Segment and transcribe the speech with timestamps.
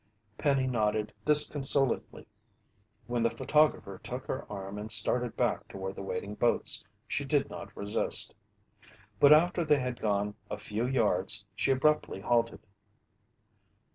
[0.35, 2.25] Penny nodded disconsolately.
[3.05, 7.51] When the photographer took her arm and started back toward the waiting boats, she did
[7.51, 8.33] not resist.
[9.19, 12.65] But after they had gone a few yards, she abruptly halted.